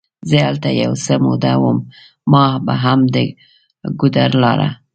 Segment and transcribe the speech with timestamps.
[0.29, 1.77] زه هلته یو څه موده وم،
[2.31, 3.15] ما به هم د
[3.99, 4.69] ګودر لاره.